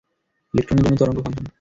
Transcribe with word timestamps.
ইলেকট্রনের 0.53 0.83
জন্য 0.85 0.97
তরঙ্গ 0.99 1.17
ফাংশন। 1.25 1.45